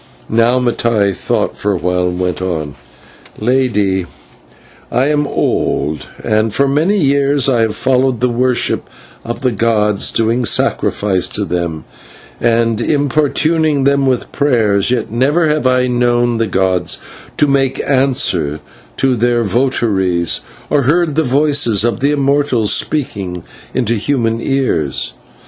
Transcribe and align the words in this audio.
Now 0.29 0.57
Mattai 0.57 1.13
thought 1.13 1.55
for 1.55 1.73
a 1.73 1.77
while 1.77 2.07
and 2.07 2.19
went 2.19 2.41
on: 2.41 2.73
"Lady, 3.37 4.07
I 4.91 5.05
am 5.09 5.27
old, 5.27 6.07
and 6.23 6.51
for 6.51 6.67
many 6.67 6.97
years 6.97 7.47
I 7.47 7.61
have 7.61 7.75
followed 7.75 8.19
the 8.19 8.27
worship 8.27 8.89
of 9.23 9.41
the 9.41 9.51
gods, 9.51 10.09
doing 10.09 10.43
sacrifice 10.43 11.27
to 11.27 11.45
them, 11.45 11.85
and 12.39 12.81
importuning 12.81 13.83
them 13.83 14.07
with 14.07 14.31
prayers, 14.31 14.89
yet 14.89 15.11
never 15.11 15.47
have 15.49 15.67
I 15.67 15.85
known 15.85 16.39
the 16.39 16.47
gods 16.47 16.97
to 17.37 17.45
make 17.45 17.79
answer 17.87 18.59
to 18.97 19.15
their 19.15 19.43
votaries, 19.43 20.39
or 20.71 20.81
heard 20.81 21.13
the 21.13 21.21
voices 21.21 21.83
of 21.83 21.99
the 21.99 22.09
immortals 22.09 22.73
speaking 22.73 23.43
into 23.71 23.93
human 23.93 24.41
ears. 24.41 25.13